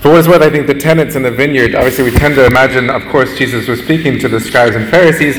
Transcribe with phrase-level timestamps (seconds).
[0.00, 2.46] For what it's worth, I think the tenants in the vineyard, obviously, we tend to
[2.46, 5.36] imagine, of course, Jesus was speaking to the scribes and Pharisees,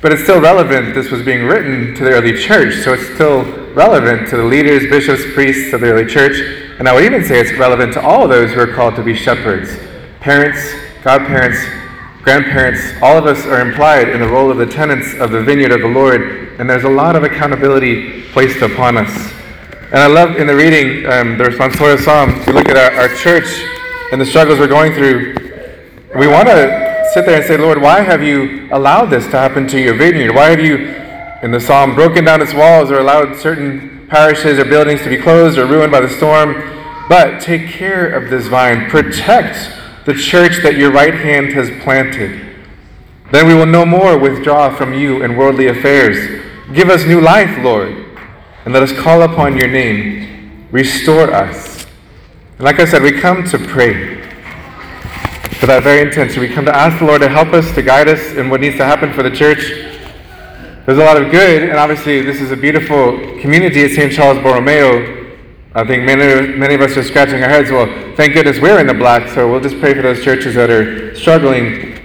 [0.00, 0.94] but it's still relevant.
[0.94, 3.42] This was being written to the early church, so it's still
[3.74, 6.38] relevant to the leaders, bishops, priests of the early church.
[6.78, 9.12] And I would even say it's relevant to all those who are called to be
[9.12, 9.76] shepherds
[10.20, 11.58] parents, godparents,
[12.22, 12.80] grandparents.
[13.02, 15.80] All of us are implied in the role of the tenants of the vineyard of
[15.80, 19.32] the Lord, and there's a lot of accountability placed upon us.
[19.90, 23.08] And I love in the reading um, the responsorial psalm, we look at our, our
[23.16, 23.75] church
[24.12, 25.34] and the struggles we're going through.
[26.18, 29.66] We want to sit there and say, Lord, why have you allowed this to happen
[29.68, 30.34] to your vineyard?
[30.34, 30.76] Why have you,
[31.42, 35.18] in the psalm, broken down its walls or allowed certain parishes or buildings to be
[35.18, 36.54] closed or ruined by the storm?
[37.08, 39.72] But take care of this vine, protect
[40.06, 42.44] the church that your right hand has planted.
[43.32, 46.42] Then we will no more withdraw from you in worldly affairs.
[46.72, 48.06] Give us new life, Lord
[48.66, 50.66] and let us call upon your name.
[50.72, 51.75] Restore us.
[52.58, 54.22] Like I said, we come to pray
[55.60, 56.40] for that very intention.
[56.40, 58.78] We come to ask the Lord to help us, to guide us in what needs
[58.78, 59.58] to happen for the church.
[60.86, 64.10] There's a lot of good, and obviously, this is a beautiful community at St.
[64.10, 65.36] Charles Borromeo.
[65.74, 67.70] I think many, many of us are scratching our heads.
[67.70, 70.70] Well, thank goodness we're in the black, so we'll just pray for those churches that
[70.70, 72.00] are struggling.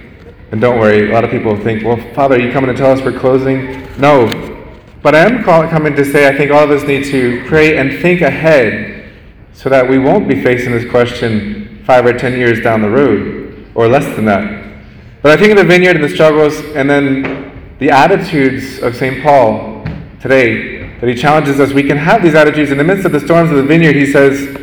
[0.50, 2.90] And don't worry, a lot of people think, well, Father, are you coming to tell
[2.90, 3.88] us we're closing?
[3.98, 4.26] No,
[5.02, 8.02] but I am coming to say I think all of us need to pray and
[8.02, 8.91] think ahead
[9.54, 13.66] so that we won't be facing this question five or ten years down the road,
[13.74, 14.62] or less than that.
[15.22, 19.22] But I think of the vineyard and the struggles, and then the attitudes of St.
[19.22, 19.84] Paul
[20.20, 21.72] today, that he challenges us.
[21.72, 23.96] We can have these attitudes in the midst of the storms of the vineyard.
[23.96, 24.56] He says,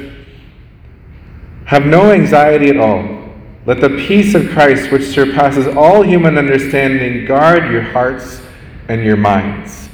[1.65, 3.19] Have no anxiety at all.
[3.65, 8.41] Let the peace of Christ, which surpasses all human understanding, guard your hearts
[8.87, 9.88] and your minds.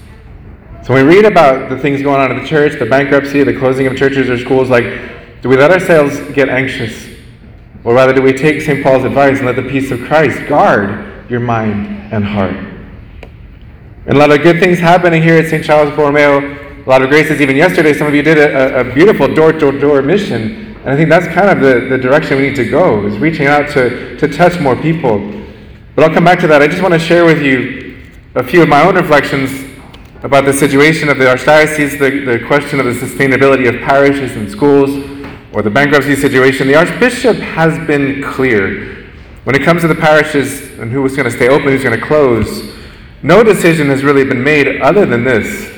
[0.85, 3.57] So when we read about the things going on in the church, the bankruptcy, the
[3.57, 4.83] closing of churches or schools, like,
[5.41, 7.07] do we let ourselves get anxious?
[7.83, 8.83] Or rather, do we take St.
[8.83, 12.55] Paul's advice and let the peace of Christ guard your mind and heart?
[14.05, 15.65] And a lot of good things happening here at St.
[15.65, 16.85] Charles Borromeo.
[16.85, 17.41] A lot of graces.
[17.41, 20.75] Even yesterday, some of you did a, a beautiful door-to-door mission.
[20.81, 23.47] And I think that's kind of the, the direction we need to go, is reaching
[23.47, 25.17] out to, to touch more people.
[25.95, 26.61] But I'll come back to that.
[26.61, 27.97] I just want to share with you
[28.35, 29.65] a few of my own reflections
[30.25, 34.49] about the situation of the archdiocese, the, the question of the sustainability of parishes and
[34.49, 34.89] schools,
[35.53, 39.05] or the bankruptcy situation, the archbishop has been clear.
[39.43, 42.03] When it comes to the parishes and who's going to stay open, who's going to
[42.03, 42.73] close,
[43.21, 45.71] no decision has really been made other than this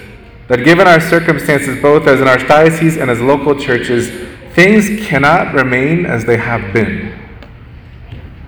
[0.47, 4.09] that given our circumstances, both as an archdiocese and as local churches,
[4.53, 7.13] things cannot remain as they have been.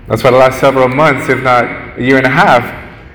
[0.07, 1.65] That's why the last several months, if not
[1.99, 2.63] a year and a half,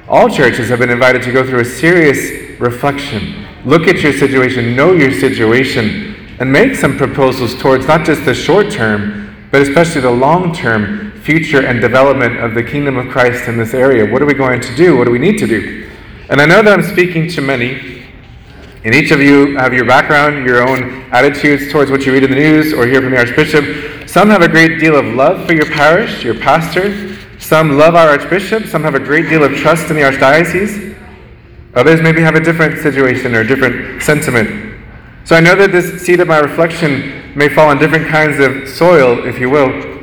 [0.06, 3.46] all churches have been invited to go through a serious reflection.
[3.64, 8.34] Look at your situation, know your situation, and make some proposals towards not just the
[8.34, 13.48] short term, but especially the long term future and development of the kingdom of Christ
[13.48, 14.12] in this area.
[14.12, 14.96] What are we going to do?
[14.96, 15.90] What do we need to do?
[16.28, 18.04] And I know that I'm speaking to many,
[18.84, 22.30] and each of you have your background, your own attitudes towards what you read in
[22.30, 24.08] the news or hear from the Archbishop.
[24.08, 27.16] Some have a great deal of love for your parish, your pastor.
[27.38, 28.66] Some love our Archbishop.
[28.66, 30.93] Some have a great deal of trust in the Archdiocese.
[31.74, 34.74] Others maybe have a different situation or a different sentiment.
[35.24, 38.68] So I know that this seed of my reflection may fall on different kinds of
[38.68, 40.02] soil, if you will.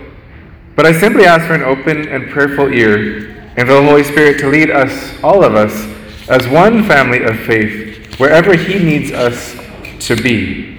[0.75, 4.39] But I simply ask for an open and prayerful ear and for the Holy Spirit
[4.39, 5.71] to lead us, all of us,
[6.27, 9.55] as one family of faith, wherever He needs us
[10.07, 10.77] to be.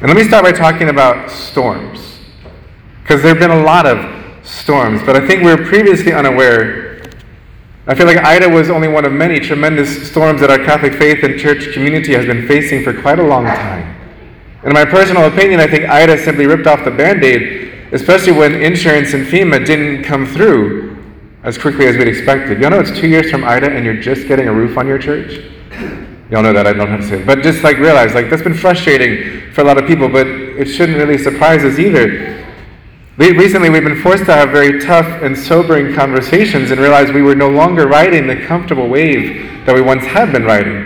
[0.00, 2.20] And let me start by talking about storms.
[3.02, 6.85] Because there have been a lot of storms, but I think we were previously unaware
[7.88, 11.22] I feel like Ida was only one of many tremendous storms that our Catholic faith
[11.22, 13.94] and church community has been facing for quite a long time.
[14.64, 18.60] In my personal opinion, I think Ida simply ripped off the band aid, especially when
[18.60, 20.96] insurance and FEMA didn't come through
[21.44, 22.60] as quickly as we'd expected.
[22.60, 24.98] Y'all know it's two years from Ida and you're just getting a roof on your
[24.98, 25.44] church?
[26.28, 27.26] Y'all know that, I don't have to say it.
[27.26, 30.66] But just like realize, like, that's been frustrating for a lot of people, but it
[30.66, 32.35] shouldn't really surprise us either
[33.18, 37.34] Recently, we've been forced to have very tough and sobering conversations and realize we were
[37.34, 40.84] no longer riding the comfortable wave that we once had been riding.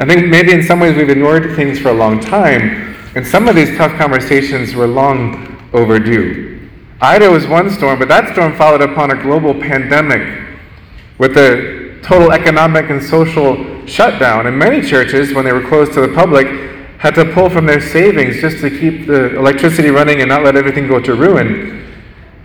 [0.00, 3.46] I think maybe in some ways we've ignored things for a long time, and some
[3.46, 6.68] of these tough conversations were long overdue.
[7.00, 10.48] Ida was one storm, but that storm followed upon a global pandemic
[11.18, 14.48] with the total economic and social shutdown.
[14.48, 16.63] And many churches, when they were closed to the public,
[17.04, 20.56] had to pull from their savings just to keep the electricity running and not let
[20.56, 21.86] everything go to ruin.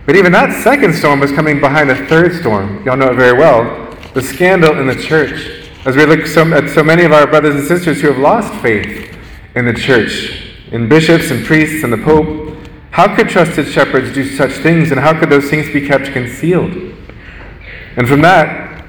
[0.04, 2.84] But even that second storm was coming behind a third storm.
[2.84, 5.66] Y'all know it very well the scandal in the church.
[5.86, 8.52] As we look so, at so many of our brothers and sisters who have lost
[8.60, 9.16] faith
[9.54, 12.54] in the church, in bishops and priests and the Pope,
[12.90, 16.72] How could trusted shepherds do such things, and how could those things be kept concealed?
[17.96, 18.84] And from that,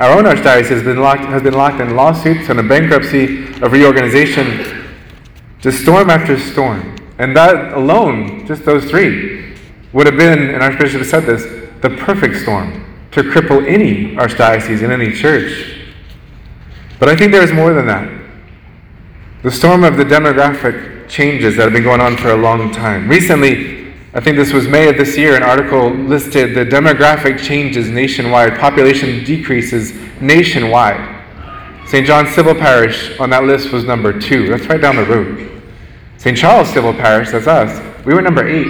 [0.00, 3.72] our own archdiocese has been locked, has been locked in lawsuits and a bankruptcy of
[3.72, 4.73] reorganization,
[5.64, 6.94] just storm after storm.
[7.16, 9.56] And that alone, just those three,
[9.94, 11.42] would have been, and Archbishop said this,
[11.80, 15.80] the perfect storm to cripple any archdiocese in any church.
[16.98, 18.12] But I think there is more than that.
[19.42, 23.08] The storm of the demographic changes that have been going on for a long time.
[23.08, 27.88] Recently, I think this was May of this year, an article listed the demographic changes
[27.88, 31.22] nationwide, population decreases nationwide.
[31.86, 32.06] St.
[32.06, 34.48] John's Civil Parish on that list was number two.
[34.48, 35.53] That's right down the road.
[36.24, 36.38] St.
[36.38, 38.66] Charles Civil Parish, that's us, we were number eight.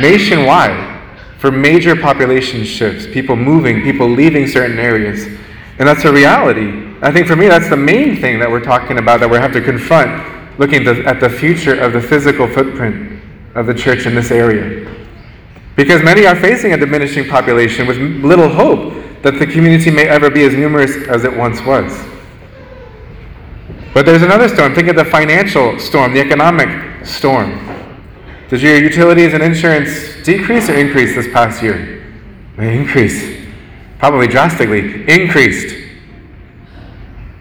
[0.00, 1.00] Nationwide,
[1.38, 5.24] for major population shifts, people moving, people leaving certain areas.
[5.78, 6.92] And that's a reality.
[7.00, 9.52] I think for me, that's the main thing that we're talking about that we have
[9.52, 13.22] to confront, looking at the future of the physical footprint
[13.54, 14.92] of the church in this area.
[15.76, 20.28] Because many are facing a diminishing population with little hope that the community may ever
[20.28, 22.13] be as numerous as it once was.
[23.94, 24.74] But there's another storm.
[24.74, 27.60] Think of the financial storm, the economic storm.
[28.48, 32.04] Did your utilities and insurance decrease or increase this past year?
[32.56, 33.48] They increased.
[34.00, 35.76] Probably drastically increased.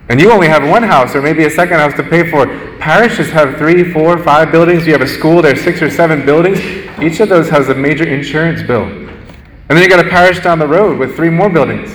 [0.10, 2.46] And you only have one house or maybe a second house to pay for.
[2.78, 4.86] Parishes have three, four, five buildings.
[4.86, 6.60] You have a school, there's six or seven buildings.
[7.02, 8.84] Each of those has a major insurance bill.
[8.84, 11.92] And then you got a parish down the road with three more buildings.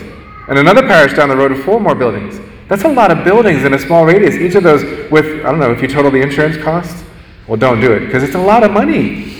[0.48, 2.40] And another parish down the road with four more buildings.
[2.68, 4.34] That's a lot of buildings in a small radius.
[4.34, 7.02] Each of those with, I don't know, if you total the insurance costs,
[7.46, 9.34] well, don't do it because it's a lot of money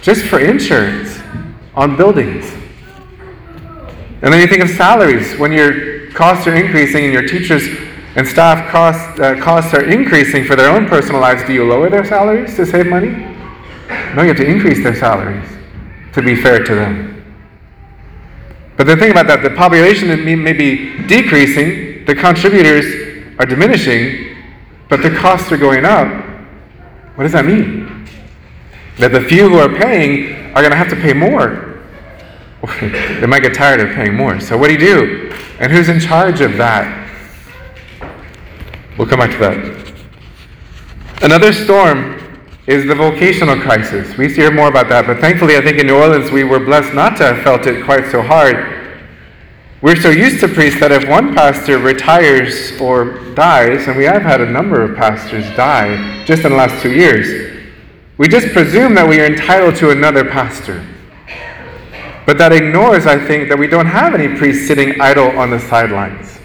[0.00, 1.20] just for insurance
[1.74, 2.50] on buildings.
[4.22, 5.36] And then you think of salaries.
[5.38, 7.62] When your costs are increasing and your teachers
[8.16, 11.90] and staff costs, uh, costs are increasing for their own personal lives, do you lower
[11.90, 13.10] their salaries to save money?
[14.14, 15.48] No, you have to increase their salaries
[16.12, 17.08] to be fair to them.
[18.76, 24.36] But the thing about that, the population may be decreasing, the contributors are diminishing,
[24.88, 26.08] but the costs are going up.
[27.14, 28.06] What does that mean?
[28.98, 31.82] That the few who are paying are going to have to pay more.
[32.80, 34.38] they might get tired of paying more.
[34.40, 35.32] So, what do you do?
[35.58, 36.98] And who's in charge of that?
[38.96, 39.92] We'll come back to that.
[41.22, 42.18] Another storm
[42.66, 44.16] is the vocational crisis.
[44.16, 46.94] We hear more about that, but thankfully, I think in New Orleans we were blessed
[46.94, 48.81] not to have felt it quite so hard.
[49.82, 54.22] We're so used to priests that if one pastor retires or dies, and we have
[54.22, 57.58] had a number of pastors die just in the last two years,
[58.16, 60.86] we just presume that we are entitled to another pastor.
[62.26, 65.58] But that ignores, I think, that we don't have any priests sitting idle on the
[65.58, 66.38] sidelines.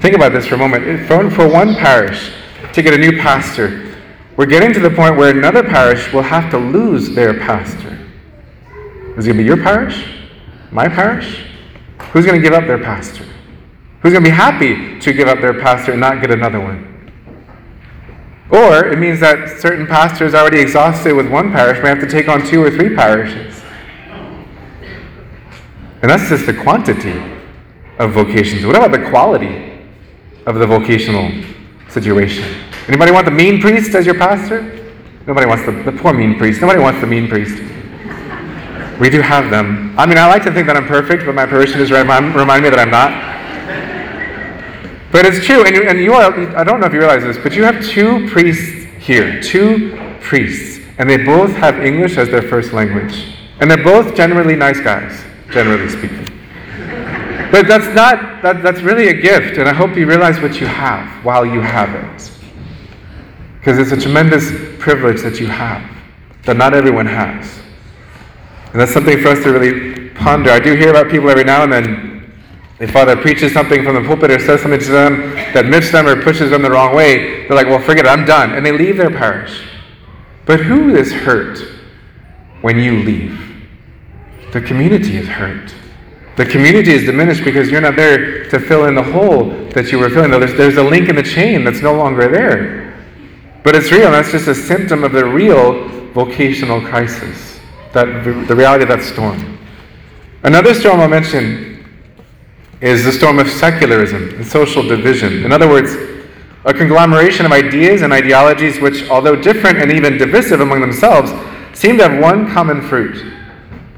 [0.00, 1.06] Think about this for a moment.
[1.06, 2.32] For, for one parish
[2.72, 3.94] to get a new pastor,
[4.38, 7.98] we're getting to the point where another parish will have to lose their pastor.
[9.18, 10.08] Is it going to be your parish?
[10.70, 11.51] My parish?
[12.12, 13.24] Who's going to give up their pastor?
[14.02, 16.88] Who's going to be happy to give up their pastor and not get another one?
[18.50, 22.28] Or it means that certain pastors already exhausted with one parish may have to take
[22.28, 23.62] on two or three parishes.
[26.02, 27.18] And that's just the quantity
[27.98, 28.66] of vocations.
[28.66, 29.72] What about the quality?
[30.46, 31.30] of the vocational
[31.88, 32.44] situation.
[32.88, 34.62] Anybody want the mean priest as your pastor?
[35.26, 36.60] Nobody wants the, the poor mean priest.
[36.60, 37.62] Nobody wants the mean priest.
[39.00, 39.94] We do have them.
[39.98, 42.70] I mean, I like to think that I'm perfect, but my parishioners remind, remind me
[42.70, 43.10] that I'm not.
[45.12, 47.36] But it's true, and you, and you are, I don't know if you realize this,
[47.36, 52.42] but you have two priests here, two priests, and they both have English as their
[52.42, 53.36] first language.
[53.60, 56.26] And they're both generally nice guys, generally speaking.
[57.52, 60.66] But that's not, that, that's really a gift, and I hope you realize what you
[60.66, 62.30] have while you have it.
[63.58, 65.88] Because it's a tremendous privilege that you have,
[66.44, 67.61] that not everyone has.
[68.72, 70.50] And that's something for us to really ponder.
[70.50, 72.32] I do hear about people every now and then,
[72.80, 76.06] if Father preaches something from the pulpit or says something to them that miffs them
[76.06, 78.52] or pushes them the wrong way, they're like, well, forget it, I'm done.
[78.54, 79.62] And they leave their parish.
[80.46, 81.58] But who is hurt
[82.62, 83.38] when you leave?
[84.52, 85.72] The community is hurt.
[86.36, 89.98] The community is diminished because you're not there to fill in the hole that you
[89.98, 90.30] were filling.
[90.30, 92.98] There's, there's a link in the chain that's no longer there.
[93.62, 97.51] But it's real, and that's just a symptom of the real vocational crisis,
[97.92, 99.58] that, the reality of that storm.
[100.42, 101.86] Another storm I'll mention
[102.80, 105.44] is the storm of secularism and social division.
[105.44, 105.94] In other words,
[106.64, 111.30] a conglomeration of ideas and ideologies which, although different and even divisive among themselves,
[111.78, 113.32] seem to have one common fruit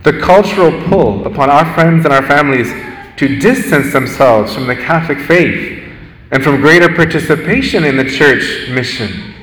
[0.05, 2.69] the cultural pull upon our friends and our families
[3.17, 5.83] to distance themselves from the Catholic faith
[6.31, 9.35] and from greater participation in the church mission.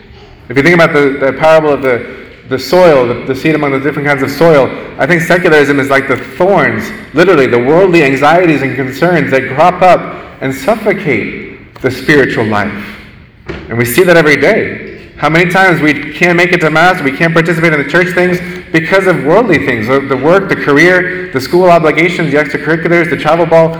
[0.50, 3.72] If you think about the, the parable of the, the soil, the, the seed among
[3.72, 4.68] the different kinds of soil.
[5.00, 6.84] I think secularism is like the thorns,
[7.16, 10.00] literally, the worldly anxieties and concerns that crop up
[10.42, 13.00] and suffocate the spiritual life.
[13.48, 15.08] And we see that every day.
[15.16, 18.14] How many times we can't make it to Mass, we can't participate in the church
[18.14, 18.40] things
[18.72, 23.46] because of worldly things the work, the career, the school obligations, the extracurriculars, the travel
[23.46, 23.74] ball.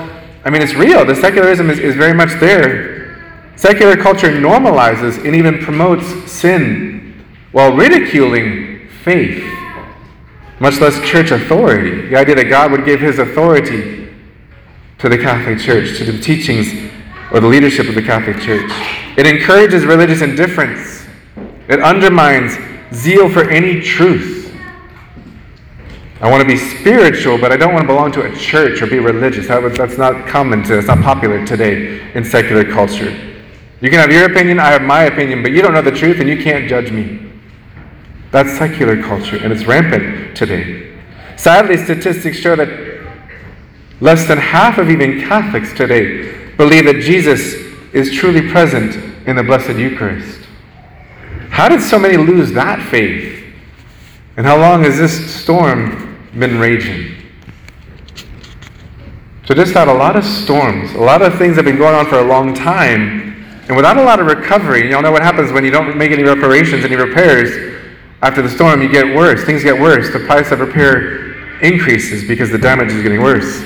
[0.46, 1.06] I mean, it's real.
[1.06, 3.20] The secularism is, is very much there.
[3.58, 6.91] Secular culture normalizes and even promotes sin
[7.52, 9.44] while ridiculing faith,
[10.60, 12.08] much less church authority.
[12.10, 14.14] The idea that God would give his authority
[15.00, 16.92] to the Catholic Church, to the teachings
[17.32, 18.70] or the leadership of the Catholic Church.
[19.18, 21.06] It encourages religious indifference.
[21.68, 22.58] It undermines
[22.94, 24.40] zeal for any truth.
[26.22, 28.88] I want to be spiritual, but I don't want to belong to a church or
[28.88, 29.48] be religious.
[29.48, 33.10] That was, that's not common to, it's not popular today in secular culture.
[33.82, 36.20] You can have your opinion, I have my opinion, but you don't know the truth
[36.20, 37.31] and you can't judge me.
[38.32, 40.98] That's secular culture, and it's rampant today.
[41.36, 42.70] Sadly, statistics show that
[44.00, 47.56] less than half of even Catholics today believe that Jesus
[47.94, 48.96] is truly present
[49.28, 50.40] in the Blessed Eucharist.
[51.50, 53.44] How did so many lose that faith?
[54.38, 57.18] And how long has this storm been raging?
[59.46, 62.06] So, just had a lot of storms, a lot of things have been going on
[62.06, 65.52] for a long time, and without a lot of recovery, you all know what happens
[65.52, 67.71] when you don't make any reparations, any repairs
[68.22, 69.44] after the storm, you get worse.
[69.44, 70.12] Things get worse.
[70.14, 73.64] The price of repair increases because the damage is getting worse.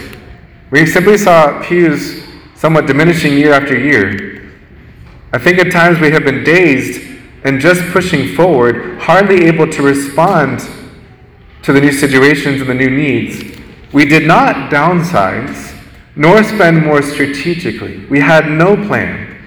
[0.71, 2.23] We simply saw pews
[2.55, 4.53] somewhat diminishing year after year.
[5.33, 7.01] I think at times we have been dazed
[7.43, 10.61] and just pushing forward, hardly able to respond
[11.61, 13.59] to the new situations and the new needs.
[13.91, 15.77] We did not downsize,
[16.15, 18.05] nor spend more strategically.
[18.05, 19.37] We had no plan.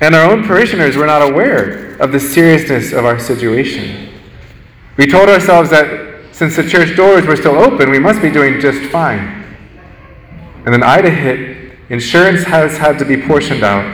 [0.00, 4.11] And our own parishioners were not aware of the seriousness of our situation.
[5.02, 8.60] We told ourselves that since the church doors were still open, we must be doing
[8.60, 9.44] just fine.
[10.64, 13.84] And then Ida hit, insurance has had to be portioned out.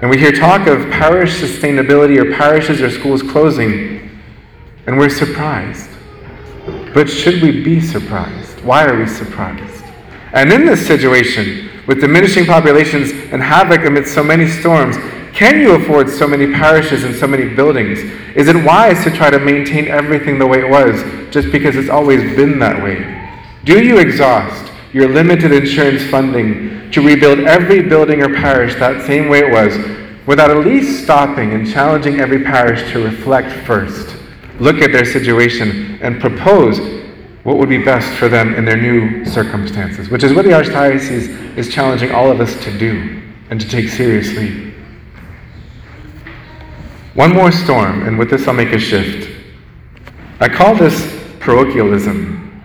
[0.00, 4.16] And we hear talk of parish sustainability or parishes or schools closing,
[4.86, 5.90] and we're surprised.
[6.94, 8.60] But should we be surprised?
[8.60, 9.82] Why are we surprised?
[10.34, 14.94] And in this situation, with diminishing populations and havoc amidst so many storms,
[15.34, 18.00] can you afford so many parishes and so many buildings?
[18.36, 21.88] Is it wise to try to maintain everything the way it was just because it's
[21.88, 23.18] always been that way?
[23.64, 29.28] Do you exhaust your limited insurance funding to rebuild every building or parish that same
[29.28, 29.74] way it was
[30.26, 34.16] without at least stopping and challenging every parish to reflect first,
[34.60, 36.78] look at their situation, and propose
[37.42, 41.56] what would be best for them in their new circumstances, which is what the Archdiocese
[41.56, 43.20] is challenging all of us to do
[43.50, 44.71] and to take seriously.
[47.14, 49.30] One more storm, and with this I'll make a shift.
[50.40, 52.62] I call this parochialism.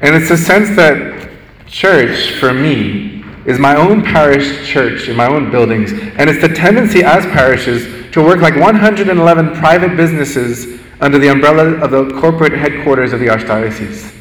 [0.00, 1.30] And it's a sense that
[1.66, 5.92] church, for me, is my own parish church in my own buildings.
[5.92, 11.74] And it's the tendency as parishes to work like 111 private businesses under the umbrella
[11.78, 14.14] of the corporate headquarters of the Archdiocese.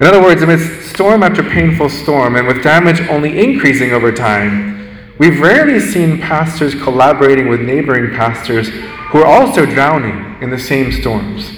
[0.00, 4.81] In other words, amidst storm after painful storm, and with damage only increasing over time,
[5.22, 10.90] We've rarely seen pastors collaborating with neighboring pastors who are also drowning in the same
[10.90, 11.48] storms.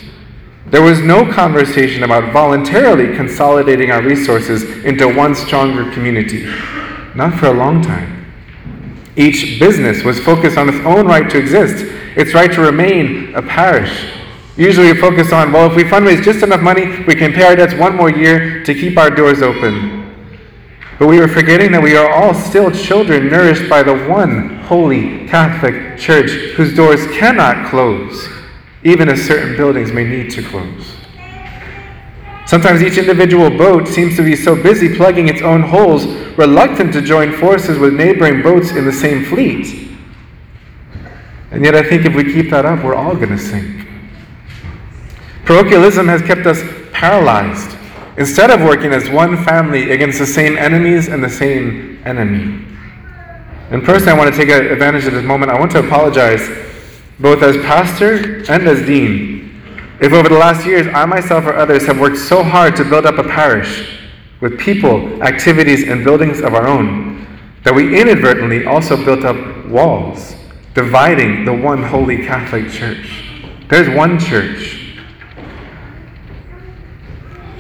[0.67, 6.45] There was no conversation about voluntarily consolidating our resources into one stronger community.
[7.15, 8.27] Not for a long time.
[9.17, 11.87] Each business was focused on its own right to exist,
[12.19, 14.11] its right to remain a parish.
[14.59, 17.57] Usually we focus on, well, if we fundraise just enough money, we can pay our
[17.57, 20.04] debts one more year to keep our doors open.
[20.99, 25.27] But we are forgetting that we are all still children nourished by the one holy
[25.27, 28.29] Catholic Church whose doors cannot close,
[28.85, 30.95] even as certain buildings may need to close.
[32.47, 37.01] Sometimes each individual boat seems to be so busy plugging its own holes, reluctant to
[37.01, 39.91] join forces with neighboring boats in the same fleet.
[41.51, 43.87] And yet, I think if we keep that up, we're all going to sink.
[45.45, 47.74] Parochialism has kept us paralyzed
[48.17, 52.65] instead of working as one family against the same enemies and the same enemy.
[53.71, 55.51] And personally, I want to take advantage of this moment.
[55.51, 56.49] I want to apologize,
[57.19, 59.63] both as pastor and as dean,
[60.01, 63.07] if over the last years I myself or others have worked so hard to build
[63.07, 64.01] up a parish
[64.41, 67.27] with people, activities, and buildings of our own
[67.63, 70.37] that we inadvertently also built up walls
[70.75, 73.25] dividing the one holy Catholic Church.
[73.69, 74.84] There's one church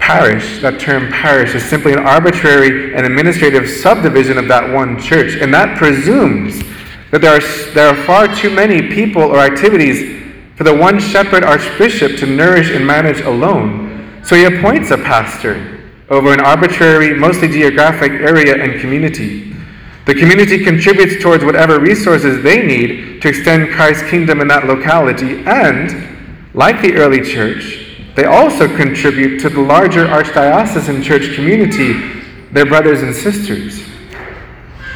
[0.04, 5.37] Parish, that term parish, is simply an arbitrary and administrative subdivision of that one church.
[5.40, 6.62] And that presumes
[7.11, 10.23] that there are, there are far too many people or activities
[10.56, 14.20] for the one shepherd archbishop to nourish and manage alone.
[14.25, 15.80] So he appoints a pastor
[16.11, 19.56] over an arbitrary, mostly geographic area and community.
[20.04, 25.42] The community contributes towards whatever resources they need to extend Christ's kingdom in that locality,
[25.46, 27.83] and, like the early church,
[28.14, 33.83] they also contribute to the larger archdiocesan church community, their brothers and sisters.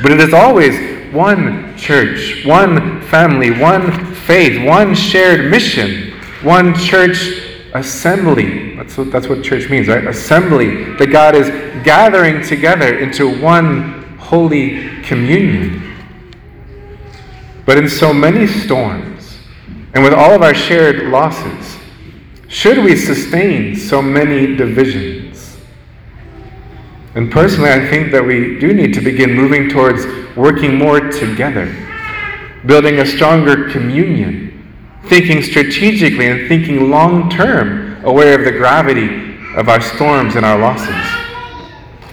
[0.02, 7.42] But it is always one church, one family, one faith, one shared mission, one church
[7.74, 8.76] assembly.
[8.76, 10.06] That's what, that's what church means, right?
[10.06, 10.84] Assembly.
[10.94, 11.48] That God is
[11.84, 15.96] gathering together into one holy communion.
[17.66, 19.38] But in so many storms,
[19.94, 21.77] and with all of our shared losses,
[22.48, 25.58] should we sustain so many divisions?
[27.14, 31.66] And personally, I think that we do need to begin moving towards working more together,
[32.64, 34.74] building a stronger communion,
[35.06, 40.58] thinking strategically and thinking long term, aware of the gravity of our storms and our
[40.58, 40.88] losses.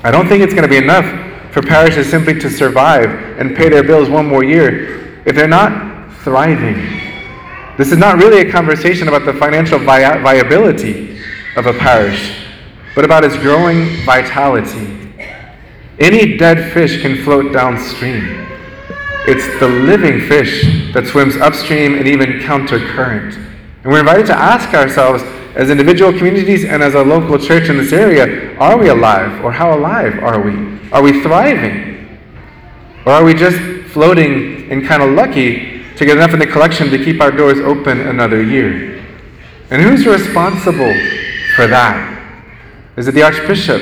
[0.04, 1.06] I don't think it's going to be enough
[1.54, 6.12] for parishes simply to survive and pay their bills one more year if they're not
[6.24, 7.05] thriving
[7.78, 11.20] this is not really a conversation about the financial vi- viability
[11.58, 12.36] of a parish,
[12.96, 15.12] but about its growing vitality.
[16.00, 18.48] Any dead fish can float downstream.
[19.28, 23.36] It's the living fish that swims upstream and even countercurrent.
[23.84, 25.24] And we're invited to ask ourselves,
[25.56, 29.44] as individual communities and as a local church in this area, are we alive?
[29.44, 30.80] Or how alive are we?
[30.92, 32.20] Are we thriving?
[33.06, 33.58] Or are we just
[33.92, 37.60] floating and kind of lucky to get enough in the collection to keep our doors
[37.60, 39.04] open another year.
[39.70, 40.94] And who's responsible
[41.56, 42.12] for that?
[42.98, 43.82] Is it the Archbishop?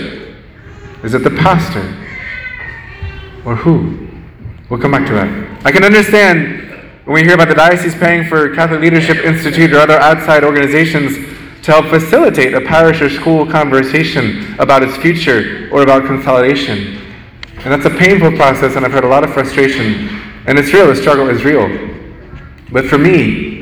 [1.04, 1.82] Is it the pastor?
[3.46, 4.08] Or who?
[4.70, 5.66] We'll come back to that.
[5.66, 6.62] I can understand
[7.06, 11.16] when we hear about the diocese paying for Catholic Leadership Institute or other outside organizations
[11.64, 17.00] to help facilitate a parish or school conversation about its future or about consolidation.
[17.58, 20.10] And that's a painful process, and I've heard a lot of frustration.
[20.46, 21.93] And it's real, the struggle is real.
[22.74, 23.62] But for me,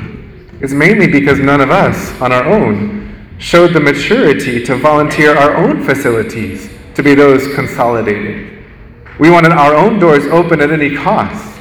[0.61, 5.53] it's mainly because none of us, on our own, showed the maturity to volunteer our
[5.57, 8.63] own facilities to be those consolidated.
[9.19, 11.59] We wanted our own doors open at any cost.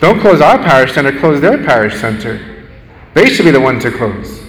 [0.00, 2.66] Don't close our parish center, close their parish center.
[3.14, 4.44] They should be the one to close.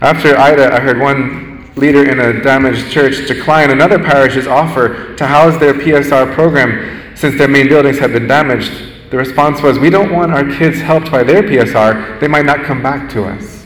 [0.00, 5.26] After Ida, I heard one leader in a damaged church decline another parish's offer to
[5.26, 9.90] house their PSR program since their main buildings had been damaged the response was, We
[9.90, 12.18] don't want our kids helped by their PSR.
[12.18, 13.62] They might not come back to us.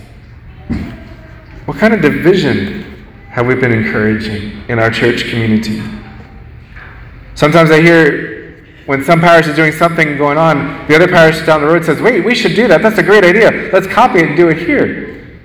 [1.66, 5.80] What kind of division have we been encouraging in our church community?
[7.36, 11.60] Sometimes I hear when some parish is doing something going on, the other parish down
[11.60, 12.82] the road says, Wait, we should do that.
[12.82, 13.70] That's a great idea.
[13.72, 15.38] Let's copy it and do it here.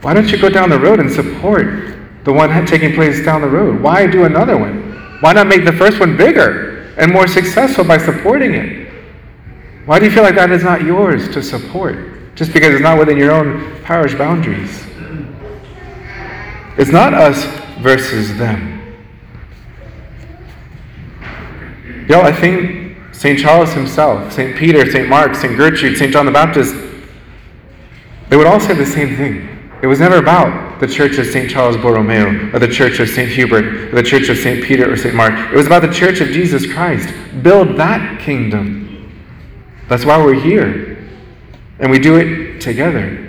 [0.00, 3.48] Why don't you go down the road and support the one taking place down the
[3.48, 3.80] road?
[3.80, 5.18] Why do another one?
[5.20, 8.81] Why not make the first one bigger and more successful by supporting it?
[9.84, 12.34] Why do you feel like that is not yours to support?
[12.36, 14.86] Just because it's not within your own parish boundaries.
[16.78, 17.44] It's not us
[17.80, 18.80] versus them.
[22.02, 23.38] You know, I think St.
[23.38, 24.56] Charles himself, St.
[24.56, 25.08] Peter, St.
[25.08, 25.56] Mark, St.
[25.56, 26.12] Gertrude, St.
[26.12, 26.74] John the Baptist,
[28.28, 29.48] they would all say the same thing.
[29.82, 31.50] It was never about the church of St.
[31.50, 33.28] Charles Borromeo, or the church of St.
[33.28, 34.64] Hubert, or the church of St.
[34.64, 35.14] Peter or St.
[35.14, 35.34] Mark.
[35.52, 37.12] It was about the church of Jesus Christ.
[37.42, 38.81] Build that kingdom.
[39.92, 41.06] That's why we're here.
[41.78, 43.28] And we do it together.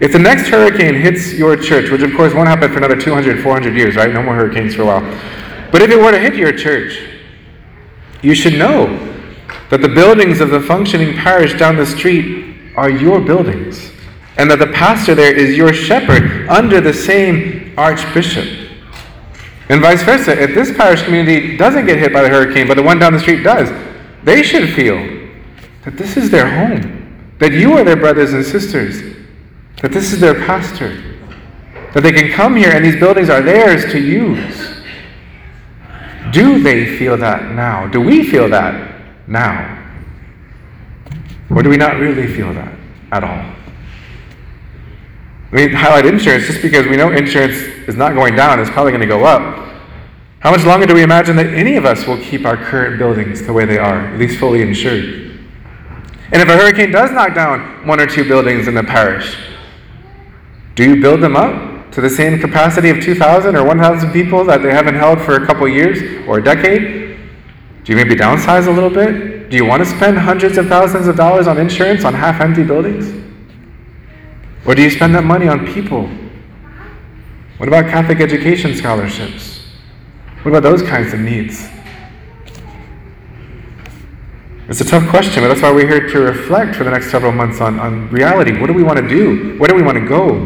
[0.00, 3.40] If the next hurricane hits your church, which of course won't happen for another 200,
[3.40, 4.12] 400 years, right?
[4.12, 5.20] No more hurricanes for a while.
[5.70, 7.00] But if it were to hit your church,
[8.22, 8.88] you should know
[9.70, 13.92] that the buildings of the functioning parish down the street are your buildings,
[14.36, 18.48] and that the pastor there is your shepherd under the same archbishop.
[19.68, 22.82] And vice versa, if this parish community doesn't get hit by the hurricane, but the
[22.82, 23.70] one down the street does,
[24.24, 25.19] they should feel
[25.84, 29.00] that this is their home, that you are their brothers and sisters,
[29.82, 31.02] that this is their pastor,
[31.94, 34.82] that they can come here and these buildings are theirs to use.
[36.32, 37.88] Do they feel that now?
[37.88, 39.78] Do we feel that now?
[41.50, 42.72] Or do we not really feel that
[43.10, 43.56] at all?
[45.50, 47.56] We highlight insurance just because we know insurance
[47.88, 49.68] is not going down, it's probably going to go up.
[50.38, 53.42] How much longer do we imagine that any of us will keep our current buildings
[53.42, 55.19] the way they are, at least fully insured?
[56.32, 59.36] And if a hurricane does knock down one or two buildings in the parish,
[60.76, 64.62] do you build them up to the same capacity of 2,000 or 1,000 people that
[64.62, 67.18] they haven't held for a couple years or a decade?
[67.84, 69.50] Do you maybe downsize a little bit?
[69.50, 72.62] Do you want to spend hundreds of thousands of dollars on insurance on half empty
[72.62, 73.12] buildings?
[74.64, 76.08] Or do you spend that money on people?
[77.56, 79.62] What about Catholic education scholarships?
[80.42, 81.68] What about those kinds of needs?
[84.70, 87.32] It's a tough question, but that's why we're here to reflect for the next several
[87.32, 88.56] months on, on reality.
[88.56, 89.58] What do we want to do?
[89.58, 90.38] Where do we want to go?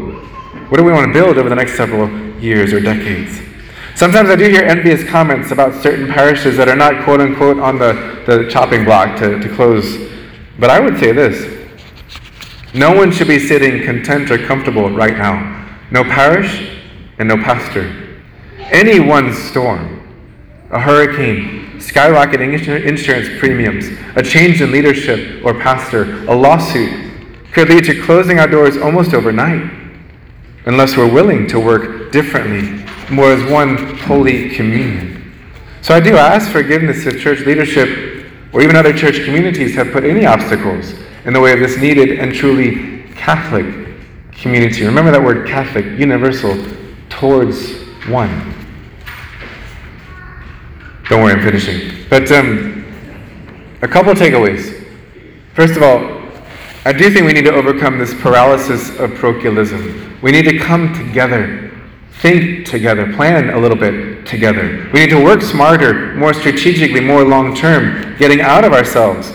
[0.70, 2.08] What do we want to build over the next several
[2.40, 3.38] years or decades?
[3.94, 7.78] Sometimes I do hear envious comments about certain parishes that are not quote unquote on
[7.78, 10.10] the, the chopping block to, to close.
[10.58, 11.68] But I would say this
[12.72, 15.68] no one should be sitting content or comfortable right now.
[15.90, 16.80] No parish
[17.18, 18.18] and no pastor.
[18.56, 20.03] Any one storm,
[20.74, 22.52] a hurricane, skyrocketing
[22.84, 27.12] insurance premiums, a change in leadership or pastor, a lawsuit
[27.52, 29.70] could lead to closing our doors almost overnight
[30.66, 35.32] unless we're willing to work differently, more as one holy communion.
[35.80, 40.02] So I do ask forgiveness if church leadership or even other church communities have put
[40.02, 43.66] any obstacles in the way of this needed and truly Catholic
[44.32, 44.84] community.
[44.84, 46.56] Remember that word Catholic, universal,
[47.10, 48.53] towards one.
[51.08, 52.06] Don't worry, I'm finishing.
[52.08, 52.84] But um,
[53.82, 54.86] a couple takeaways.
[55.54, 56.22] First of all,
[56.86, 60.18] I do think we need to overcome this paralysis of parochialism.
[60.22, 61.70] We need to come together,
[62.20, 64.88] think together, plan a little bit together.
[64.92, 69.32] We need to work smarter, more strategically, more long term, getting out of ourselves,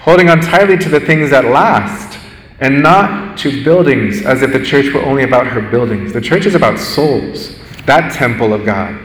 [0.00, 2.18] holding on tightly to the things that last,
[2.60, 6.12] and not to buildings as if the church were only about her buildings.
[6.12, 8.98] The church is about souls, that temple of God,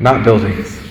[0.00, 0.83] not buildings.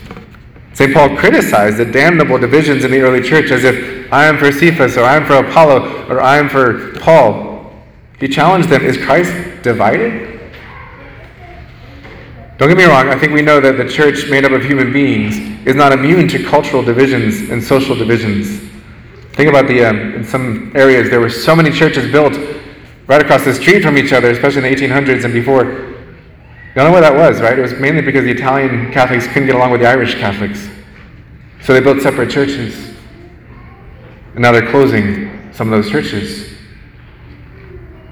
[0.74, 0.94] St.
[0.94, 4.98] Paul criticized the damnable divisions in the early church as if I am for Cephas,
[4.98, 7.72] or I am for Apollo, or I am for Paul.
[8.20, 10.40] He challenged them Is Christ divided?
[12.58, 14.94] Don't get me wrong, I think we know that the church made up of human
[14.94, 18.60] beings is not immune to cultural divisions and social divisions.
[19.34, 22.34] Think about the, um, in some areas, there were so many churches built
[23.08, 25.93] right across the street from each other, especially in the 1800s and before,
[26.76, 27.58] you know why that was, right?
[27.58, 30.68] It was mainly because the Italian Catholics couldn't get along with the Irish Catholics.
[31.62, 32.76] So they built separate churches.
[34.34, 36.52] And now they're closing some of those churches.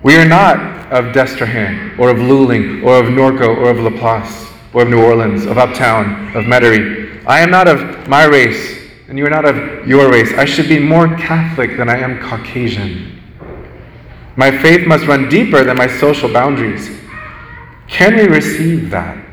[0.04, 0.58] We are not
[0.92, 5.46] of Destrehan, or of Luling, or of Norco, or of LaPlace, or of New Orleans,
[5.46, 7.26] of Uptown, of Metairie.
[7.26, 10.34] I am not of my race, and you are not of your race.
[10.34, 13.20] I should be more Catholic than I am Caucasian.
[14.36, 17.01] My faith must run deeper than my social boundaries.
[17.92, 19.24] Can we receive that?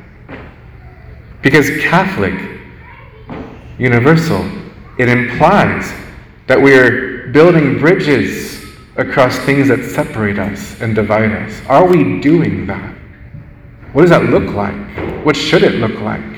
[1.43, 2.35] Because Catholic,
[3.79, 4.45] universal,
[4.99, 5.91] it implies
[6.49, 8.63] that we are building bridges
[8.97, 11.63] across things that separate us and divide us.
[11.69, 12.95] Are we doing that?
[13.93, 15.25] What does that look like?
[15.25, 16.38] What should it look like?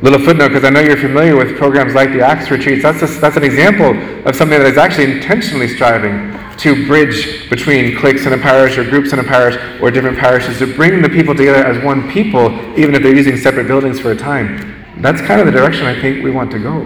[0.00, 2.84] Little footnote, because I know you're familiar with programs like the Acts Retreats.
[2.84, 7.96] That's, a, that's an example of something that is actually intentionally striving to bridge between
[7.96, 11.08] cliques in a parish or groups in a parish or different parishes to bring the
[11.08, 12.46] people together as one people,
[12.78, 14.84] even if they're using separate buildings for a time.
[14.98, 16.84] That's kind of the direction I think we want to go.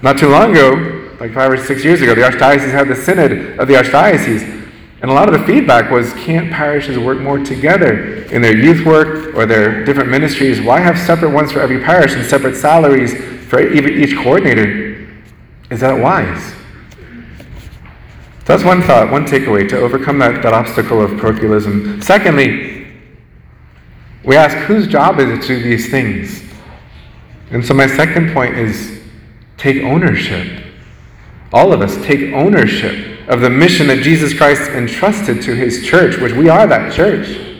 [0.00, 3.58] Not too long ago, like five or six years ago, the Archdiocese had the Synod
[3.58, 4.55] of the Archdiocese.
[5.06, 8.84] And a lot of the feedback was can't parishes work more together in their youth
[8.84, 10.60] work or their different ministries?
[10.60, 13.14] Why have separate ones for every parish and separate salaries
[13.46, 15.06] for each coordinator?
[15.70, 16.52] Is that wise?
[18.46, 22.02] That's one thought, one takeaway to overcome that, that obstacle of parochialism.
[22.02, 22.88] Secondly,
[24.24, 26.42] we ask whose job is it to do these things?
[27.52, 29.00] And so my second point is
[29.56, 30.64] take ownership.
[31.52, 36.18] All of us take ownership of the mission that Jesus Christ entrusted to his church,
[36.18, 37.56] which we are that church.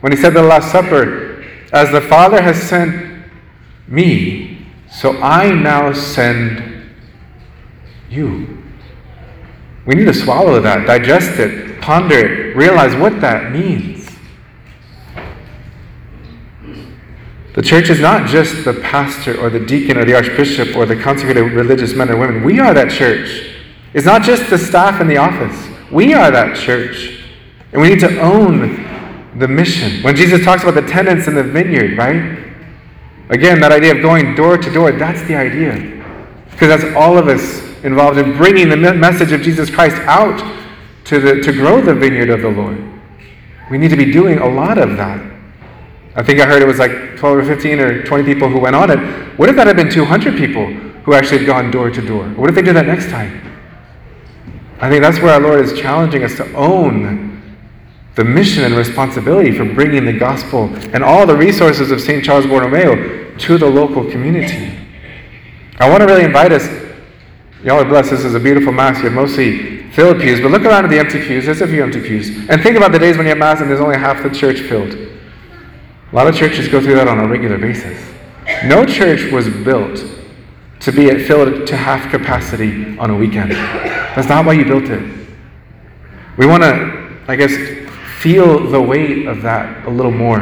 [0.00, 3.24] When he said the Last Supper, as the Father has sent
[3.86, 6.92] me, so I now send
[8.10, 8.62] you.
[9.86, 14.08] We need to swallow that, digest it, ponder it, realize what that means.
[17.54, 20.96] The church is not just the pastor or the deacon or the archbishop or the
[20.96, 22.42] consecrated religious men and women.
[22.42, 23.53] We are that church.
[23.94, 25.68] It's not just the staff in the office.
[25.90, 27.20] We are that church.
[27.72, 28.84] And we need to own
[29.38, 30.02] the mission.
[30.02, 32.44] When Jesus talks about the tenants in the vineyard, right?
[33.30, 36.04] Again, that idea of going door to door, that's the idea.
[36.50, 40.38] Because that's all of us involved in bringing the message of Jesus Christ out
[41.04, 42.82] to, the, to grow the vineyard of the Lord.
[43.70, 45.20] We need to be doing a lot of that.
[46.16, 48.76] I think I heard it was like 12 or 15 or 20 people who went
[48.76, 48.98] on it.
[49.38, 52.24] What if that had been 200 people who actually had gone door to door?
[52.30, 53.53] What if they did that next time?
[54.80, 57.34] I think that's where our Lord is challenging us to own
[58.14, 62.24] the mission and responsibility for bringing the gospel and all the resources of St.
[62.24, 64.78] Charles Borromeo to the local community.
[65.78, 66.68] I want to really invite us.
[67.64, 68.10] Y'all are blessed.
[68.10, 68.98] This is a beautiful Mass.
[68.98, 71.46] You have mostly filled pews, but look around at the empty pews.
[71.46, 72.48] There's a few empty pews.
[72.48, 74.60] And think about the days when you have Mass and there's only half the church
[74.60, 74.94] filled.
[74.94, 78.00] A lot of churches go through that on a regular basis.
[78.64, 80.04] No church was built
[80.80, 83.52] to be at filled to half capacity on a weekend.
[84.14, 85.02] That's not why you built it.
[86.36, 87.52] We want to, I guess,
[88.20, 90.40] feel the weight of that a little more.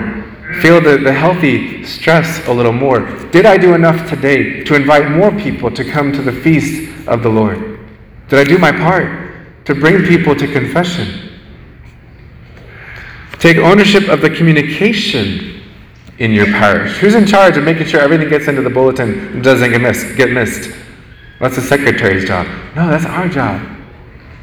[0.60, 3.00] Feel the, the healthy stress a little more.
[3.30, 7.22] Did I do enough today to invite more people to come to the feast of
[7.22, 7.80] the Lord?
[8.28, 11.30] Did I do my part to bring people to confession?
[13.38, 15.62] Take ownership of the communication
[16.18, 16.98] in your parish.
[16.98, 20.16] Who's in charge of making sure everything gets into the bulletin and doesn't get missed?
[20.16, 20.70] Get missed?
[21.42, 22.46] That's the secretary's job.
[22.76, 23.60] No, that's our job.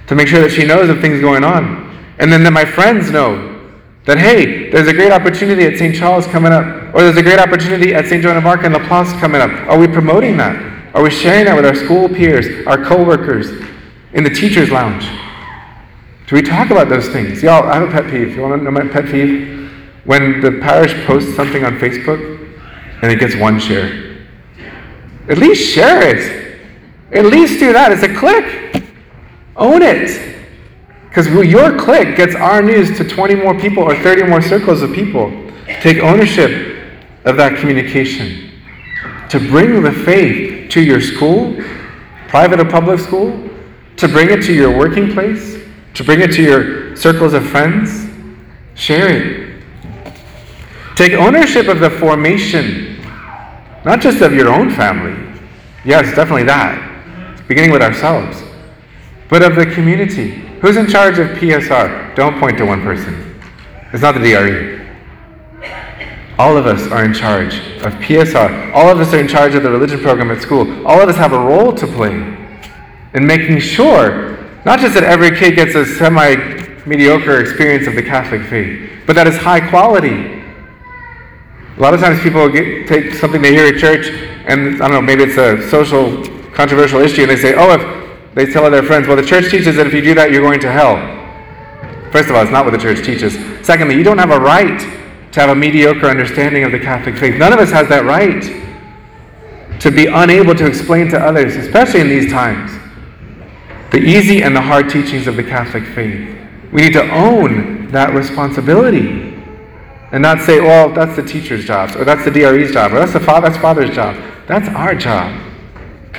[0.07, 1.87] To make sure that she knows of things going on.
[2.19, 3.71] And then that my friends know
[4.03, 5.95] that, hey, there's a great opportunity at St.
[5.95, 8.21] Charles coming up, or there's a great opportunity at St.
[8.21, 9.49] Joan of Arc and LaPlace coming up.
[9.69, 10.93] Are we promoting that?
[10.93, 13.49] Are we sharing that with our school peers, our co-workers,
[14.11, 15.07] in the teacher's lounge?
[16.27, 17.41] Do we talk about those things?
[17.41, 18.35] Y'all, I have a pet peeve.
[18.35, 19.71] You want to know my pet peeve?
[20.03, 22.19] When the parish posts something on Facebook
[23.01, 24.17] and it gets one share.
[25.29, 26.48] At least share it.
[27.11, 27.91] At least do that.
[27.91, 28.83] It's a click.
[29.55, 30.37] Own it.
[31.09, 34.93] Because your click gets our news to 20 more people or 30 more circles of
[34.93, 35.31] people.
[35.81, 36.77] Take ownership
[37.25, 38.51] of that communication.
[39.29, 41.55] To bring the faith to your school,
[42.27, 43.49] private or public school,
[43.97, 45.61] to bring it to your working place,
[45.95, 48.07] to bring it to your circles of friends,
[48.75, 49.63] share it.
[50.95, 53.01] Take ownership of the formation,
[53.83, 55.15] not just of your own family.
[55.85, 56.88] Yes, definitely that.
[57.49, 58.41] Beginning with ourselves,
[59.27, 62.15] but of the community Who's in charge of PSR?
[62.15, 63.39] Don't point to one person.
[63.93, 64.77] It's not the DRE.
[66.37, 68.73] All of us are in charge of PSR.
[68.73, 70.85] All of us are in charge of the religion program at school.
[70.85, 72.11] All of us have a role to play
[73.13, 76.35] in making sure not just that every kid gets a semi
[76.85, 80.43] mediocre experience of the Catholic faith, but that it's high quality.
[81.77, 84.07] A lot of times people get, take something they hear at church,
[84.45, 86.21] and I don't know, maybe it's a social
[86.59, 89.77] controversial issue, and they say, oh, if they tell their friends, well, the church teaches
[89.77, 90.97] that if you do that, you're going to hell.
[92.11, 93.35] First of all, it's not what the church teaches.
[93.65, 94.77] Secondly, you don't have a right
[95.31, 97.39] to have a mediocre understanding of the Catholic faith.
[97.39, 98.43] None of us has that right
[99.79, 102.71] to be unable to explain to others, especially in these times,
[103.91, 106.37] the easy and the hard teachings of the Catholic faith.
[106.73, 109.33] We need to own that responsibility
[110.11, 113.13] and not say, well, that's the teacher's job, or that's the DRE's job, or that's
[113.13, 114.21] the father's job.
[114.45, 115.45] That's our job.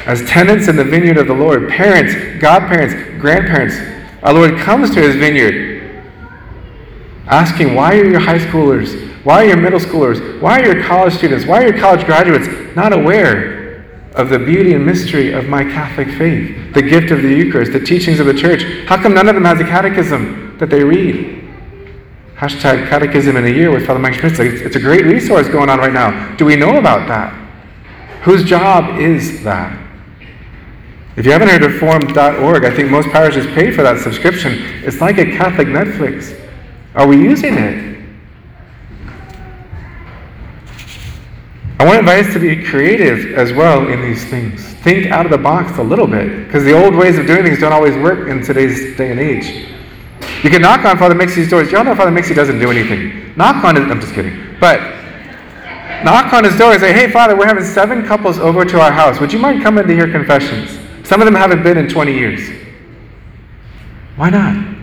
[0.07, 3.77] As tenants in the vineyard of the Lord, parents, godparents, grandparents,
[4.23, 5.81] our Lord comes to his vineyard
[7.31, 11.15] asking, Why are your high schoolers, why are your middle schoolers, why are your college
[11.15, 13.85] students, why are your college graduates not aware
[14.15, 17.81] of the beauty and mystery of my Catholic faith, the gift of the Eucharist, the
[17.81, 18.63] teachings of the church?
[18.87, 21.49] How come none of them has a catechism that they read?
[22.37, 24.39] Hashtag catechism in a year with Father Mike Schmitz.
[24.39, 26.35] It's a great resource going on right now.
[26.37, 27.33] Do we know about that?
[28.23, 29.79] Whose job is that?
[31.21, 34.55] If you haven't heard of Reformed.org, I think most parishes pay for that subscription.
[34.87, 36.35] It's like a Catholic Netflix.
[36.95, 38.03] Are we using it?
[41.79, 44.65] I want to to be creative as well in these things.
[44.77, 47.61] Think out of the box a little bit, because the old ways of doing things
[47.61, 49.69] don't always work in today's day and age.
[50.43, 51.71] You can knock on Father Mixie's doors.
[51.71, 53.37] Y'all know Father Mixie doesn't do anything.
[53.37, 54.57] Knock on his, I'm just kidding.
[54.59, 54.81] But
[56.03, 58.91] knock on his door and say, hey, Father, we're having seven couples over to our
[58.91, 59.21] house.
[59.21, 60.80] Would you mind coming to hear confessions?
[61.11, 62.49] Some of them haven't been in 20 years.
[64.15, 64.77] Why not?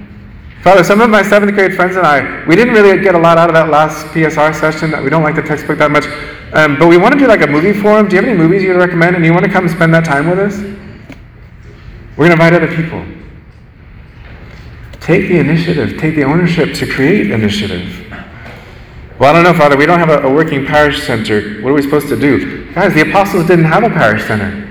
[0.61, 3.37] Father, some of my seventh grade friends and I, we didn't really get a lot
[3.37, 4.91] out of that last PSR session.
[5.05, 6.03] We don't like the textbook that much.
[6.51, 8.09] Um, but we want to do like a movie forum.
[8.09, 9.15] Do you have any movies you would recommend?
[9.15, 10.57] And you want to come spend that time with us?
[12.17, 13.05] We're going to invite other people.
[14.99, 18.05] Take the initiative, take the ownership to create initiative.
[19.17, 21.61] Well, I don't know, Father, we don't have a, a working parish center.
[21.61, 22.69] What are we supposed to do?
[22.73, 24.66] Guys, the apostles didn't have a parish center.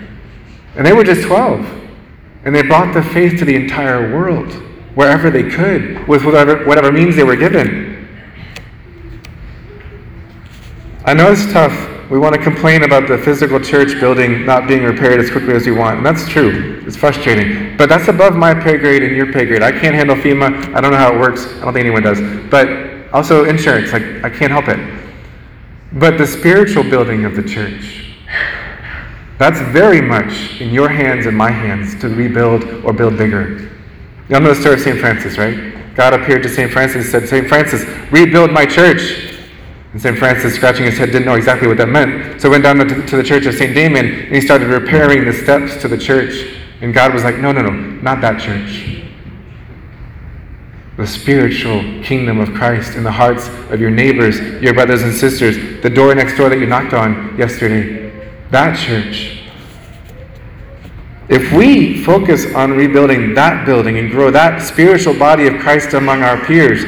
[0.77, 1.65] And they were just 12.
[2.45, 4.53] And they brought the faith to the entire world,
[4.95, 8.09] wherever they could, with whatever, whatever means they were given.
[11.05, 11.93] I know it's tough.
[12.11, 15.67] We want to complain about the physical church building not being repaired as quickly as
[15.67, 15.99] we want.
[15.99, 16.83] And that's true.
[16.87, 17.77] It's frustrating.
[17.77, 19.63] But that's above my pay grade and your pay grade.
[19.63, 20.73] I can't handle FEMA.
[20.75, 21.47] I don't know how it works.
[21.47, 22.21] I don't think anyone does.
[22.49, 24.79] But also, insurance, like, I can't help it.
[25.95, 28.06] But the spiritual building of the church,
[29.39, 33.71] that's very much in your hands and my hands to rebuild or build bigger.
[34.29, 34.99] Y'all know the story of St.
[34.99, 35.95] Francis, right?
[35.95, 36.71] God appeared to St.
[36.71, 37.49] Francis and said, St.
[37.49, 39.35] Francis, rebuild my church.
[39.93, 40.19] And St.
[40.19, 42.41] Francis, scratching his head, didn't know exactly what that meant.
[42.41, 43.75] So he went down to, the church of St.
[43.75, 46.55] Damien and he started repairing the steps to the church.
[46.83, 49.05] And God was like, no, no, no, not that church.
[50.99, 55.83] The spiritual kingdom of Christ in the hearts of your neighbors, your brothers and sisters,
[55.83, 58.06] the door next door that you knocked on yesterday.
[58.57, 59.41] That church.
[61.29, 66.23] If we focus on rebuilding that building and grow that spiritual body of Christ among
[66.23, 66.83] our peers,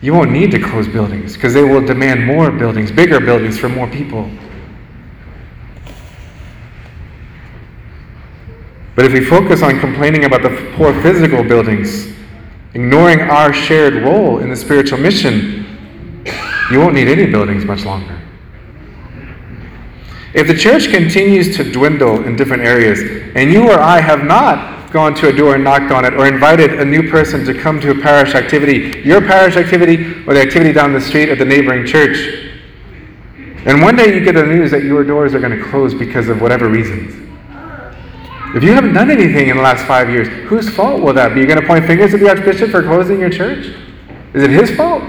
[0.00, 3.68] you won't need to close buildings because they will demand more buildings, bigger buildings for
[3.68, 4.28] more people.
[8.96, 12.08] But if we focus on complaining about the poor physical buildings,
[12.74, 15.64] ignoring our shared role in the spiritual mission,
[16.72, 18.20] you won't need any buildings much longer.
[20.34, 23.00] If the church continues to dwindle in different areas,
[23.36, 26.26] and you or I have not gone to a door and knocked on it or
[26.26, 30.40] invited a new person to come to a parish activity, your parish activity or the
[30.40, 32.50] activity down the street at the neighboring church.
[33.64, 36.28] And one day you get the news that your doors are going to close because
[36.28, 37.14] of whatever reasons.
[38.56, 41.40] If you haven't done anything in the last five years, whose fault will that be?
[41.40, 43.74] You're going to point fingers at the Archbishop for closing your church?
[44.32, 45.02] Is it his fault?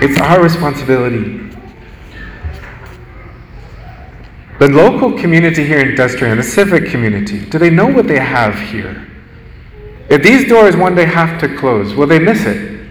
[0.00, 1.45] It's our responsibility
[4.58, 8.58] The local community here in Destrehan, the civic community, do they know what they have
[8.58, 9.06] here?
[10.08, 12.88] If these doors one day have to close, will they miss it?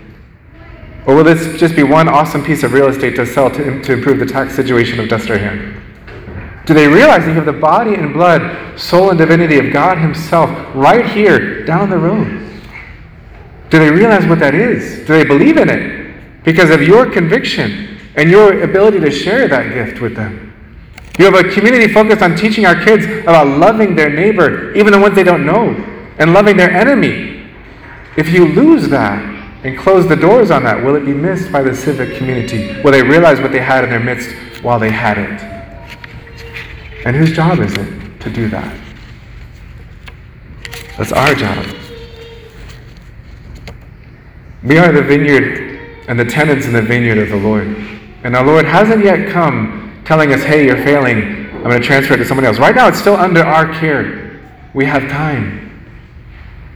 [1.08, 3.93] Or will this just be one awesome piece of real estate to sell to, to
[3.93, 5.82] improve the tax situation of Destrehan?
[6.65, 9.97] Do they realize that you have the body and blood, soul and divinity of God
[9.97, 12.28] Himself right here down the road?
[13.69, 14.99] Do they realize what that is?
[14.99, 16.43] Do they believe in it?
[16.43, 20.44] Because of your conviction and your ability to share that gift with them.
[21.17, 24.99] You have a community focused on teaching our kids about loving their neighbor, even the
[24.99, 25.69] ones they don't know,
[26.19, 27.49] and loving their enemy.
[28.17, 29.23] If you lose that
[29.63, 32.82] and close the doors on that, will it be missed by the civic community?
[32.82, 35.41] Will they realize what they had in their midst while they had it?
[37.06, 38.78] And whose job is it to do that?
[40.97, 41.65] That's our job.
[44.63, 47.67] We are the vineyard and the tenants in the vineyard of the Lord.
[48.23, 51.47] And our Lord hasn't yet come telling us, hey, you're failing.
[51.55, 52.59] I'm going to transfer it to someone else.
[52.59, 54.39] Right now, it's still under our care.
[54.73, 55.89] We have time.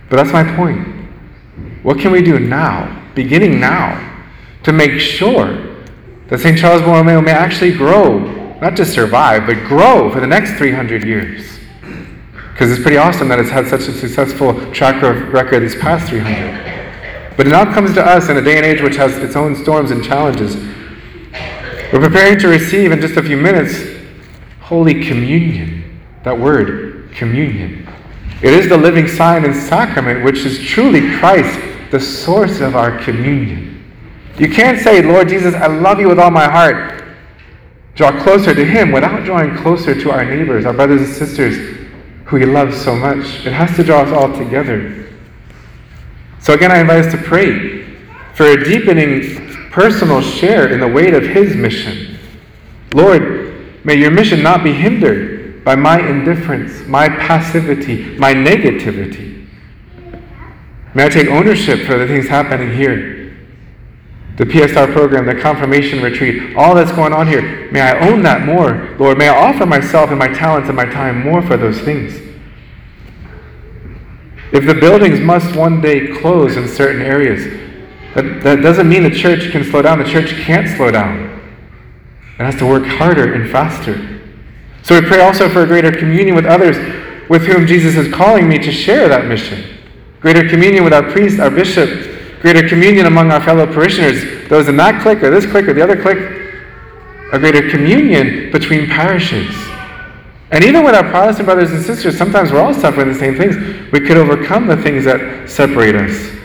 [0.09, 0.87] But that's my point.
[1.83, 4.23] What can we do now, beginning now,
[4.63, 5.75] to make sure
[6.27, 6.57] that St.
[6.57, 8.19] Charles Borromeo may actually grow,
[8.59, 11.59] not just survive, but grow for the next 300 years?
[12.51, 17.37] Because it's pretty awesome that it's had such a successful track record these past 300.
[17.37, 19.55] But it now comes to us in a day and age which has its own
[19.55, 20.57] storms and challenges
[21.91, 23.99] we're preparing to receive in just a few minutes
[24.61, 25.99] Holy Communion.
[26.23, 27.87] That word, communion.
[28.41, 31.59] It is the living sign and sacrament which is truly Christ,
[31.91, 33.83] the source of our communion.
[34.37, 37.03] You can't say, Lord Jesus, I love you with all my heart.
[37.95, 41.87] Draw closer to Him without drawing closer to our neighbors, our brothers and sisters
[42.25, 43.45] who He loves so much.
[43.45, 45.09] It has to draw us all together.
[46.39, 47.83] So again, I invite us to pray
[48.35, 52.17] for a deepening personal share in the weight of His mission.
[52.93, 59.47] Lord, may your mission not be hindered by my indifference, my passivity, my negativity.
[60.93, 63.37] May I take ownership for the things happening here.
[64.37, 67.69] The PSR program, the confirmation retreat, all that's going on here.
[67.71, 69.17] May I own that more, Lord.
[69.17, 72.19] May I offer myself and my talents and my time more for those things.
[74.51, 77.68] If the buildings must one day close in certain areas,
[78.15, 79.99] that, that doesn't mean the church can slow down.
[79.99, 81.39] The church can't slow down.
[82.39, 84.21] It has to work harder and faster.
[84.83, 86.77] So we pray also for a greater communion with others
[87.29, 89.77] with whom Jesus is calling me to share that mission.
[90.19, 91.89] Greater communion with our priest, our bishop,
[92.41, 95.81] greater communion among our fellow parishioners, those in that clique or this clique or the
[95.81, 96.17] other clique,
[97.31, 99.55] a greater communion between parishes.
[100.51, 103.55] And even with our Protestant brothers and sisters, sometimes we're all suffering the same things.
[103.91, 106.38] We could overcome the things that separate us.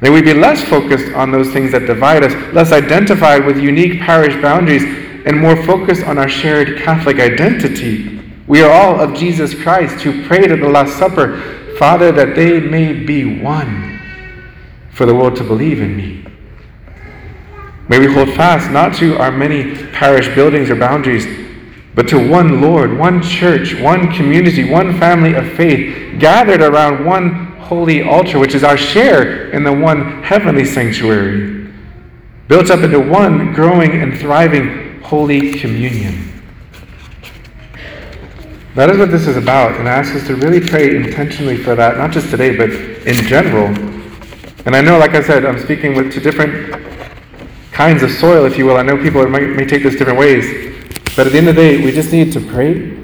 [0.00, 4.00] May we be less focused on those things that divide us, less identified with unique
[4.00, 4.84] parish boundaries,
[5.24, 8.20] and more focused on our shared Catholic identity.
[8.46, 11.40] We are all of Jesus Christ who prayed at the Last Supper,
[11.78, 14.00] Father, that they may be one
[14.90, 16.24] for the world to believe in me.
[17.88, 21.26] May we hold fast not to our many parish buildings or boundaries,
[21.94, 27.45] but to one Lord, one church, one community, one family of faith, gathered around one
[27.66, 31.72] holy altar, which is our share in the one heavenly sanctuary,
[32.48, 36.32] built up into one growing and thriving holy communion.
[38.76, 41.74] That is what this is about, and I ask us to really pray intentionally for
[41.74, 43.66] that, not just today, but in general.
[44.66, 46.74] And I know, like I said, I'm speaking with to different
[47.72, 48.76] kinds of soil, if you will.
[48.76, 50.74] I know people may, may take this different ways.
[51.16, 52.98] But at the end of the day, we just need to pray,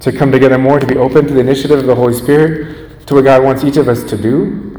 [0.00, 3.14] to come together more, to be open to the initiative of the Holy Spirit, to
[3.14, 4.70] what God wants each of us to do.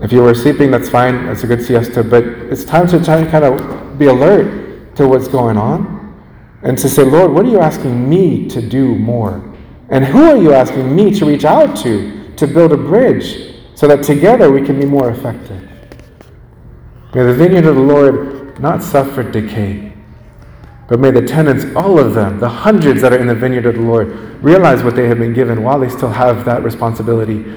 [0.00, 1.26] If you were sleeping, that's fine.
[1.26, 2.02] That's a good siesta.
[2.02, 6.02] But it's time to try and kind of be alert to what's going on
[6.62, 9.42] and to say, Lord, what are you asking me to do more?
[9.90, 13.86] And who are you asking me to reach out to to build a bridge so
[13.86, 15.68] that together we can be more effective?
[17.14, 19.91] May the vineyard of the Lord not suffer decay,
[20.92, 23.76] but may the tenants, all of them, the hundreds that are in the vineyard of
[23.76, 24.08] the Lord,
[24.44, 27.50] realize what they have been given while they still have that responsibility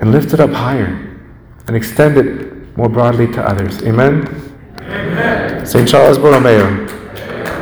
[0.00, 1.18] and lift it up higher
[1.66, 3.82] and extend it more broadly to others.
[3.84, 4.28] Amen?
[4.80, 5.64] Amen.
[5.64, 5.88] St.
[5.88, 7.05] Charles Borromeo.